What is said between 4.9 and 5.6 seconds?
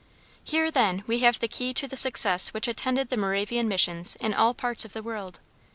the world.